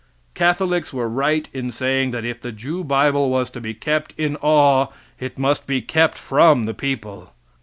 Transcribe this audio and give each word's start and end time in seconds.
Catholics 0.33 0.91
were 0.91 1.07
right 1.07 1.47
in 1.53 1.71
saying 1.71 2.09
that 2.09 2.25
if 2.25 2.41
the 2.41 2.51
Jew 2.51 2.83
bible 2.83 3.29
was 3.29 3.51
to 3.51 3.61
be 3.61 3.75
kept 3.75 4.15
in 4.17 4.35
awe 4.37 4.87
it 5.19 5.37
must 5.37 5.67
be 5.67 5.79
kept 5.79 6.17
from 6.17 6.63
the 6.63 6.73
people. 6.73 7.33